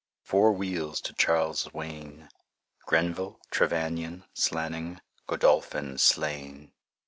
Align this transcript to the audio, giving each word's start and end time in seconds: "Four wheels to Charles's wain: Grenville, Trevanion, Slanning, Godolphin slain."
"Four 0.23 0.53
wheels 0.53 0.99
to 1.01 1.13
Charles's 1.13 1.75
wain: 1.75 2.27
Grenville, 2.87 3.39
Trevanion, 3.51 4.23
Slanning, 4.33 4.99
Godolphin 5.27 5.99
slain." 5.99 6.71